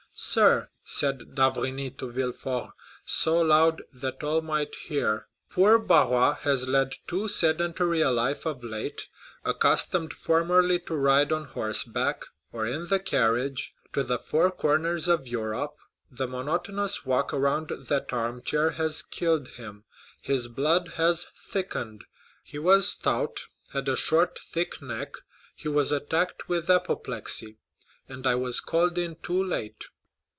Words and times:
"Sir," 0.13 0.69
said 0.85 1.33
d'Avrigny 1.33 1.89
to 1.97 2.11
Villefort, 2.11 2.73
so 3.07 3.41
loud 3.41 3.81
that 3.91 4.23
all 4.23 4.43
might 4.43 4.75
hear, 4.75 5.25
"poor 5.49 5.79
Barrois 5.79 6.35
has 6.41 6.67
led 6.67 6.93
too 7.07 7.27
sedentary 7.27 8.01
a 8.01 8.11
life 8.11 8.45
of 8.45 8.63
late; 8.63 9.07
accustomed 9.43 10.13
formerly 10.13 10.77
to 10.81 10.93
ride 10.95 11.31
on 11.31 11.45
horseback, 11.45 12.25
or 12.51 12.67
in 12.67 12.85
the 12.89 12.99
carriage, 12.99 13.73
to 13.93 14.03
the 14.03 14.19
four 14.19 14.51
corners 14.51 15.07
of 15.07 15.25
Europe, 15.27 15.73
the 16.11 16.27
monotonous 16.27 17.03
walk 17.03 17.33
around 17.33 17.69
that 17.87 18.13
armchair 18.13 18.71
has 18.71 19.01
killed 19.01 19.47
him—his 19.47 20.49
blood 20.49 20.89
has 20.97 21.25
thickened. 21.47 22.03
He 22.43 22.59
was 22.59 22.87
stout, 22.87 23.39
had 23.73 23.89
a 23.89 23.95
short, 23.97 24.37
thick 24.51 24.83
neck; 24.83 25.15
he 25.55 25.67
was 25.69 25.91
attacked 25.91 26.47
with 26.47 26.69
apoplexy, 26.69 27.57
and 28.07 28.27
I 28.27 28.35
was 28.35 28.59
called 28.61 28.99
in 28.99 29.15
too 29.23 29.43
late. 29.43 29.85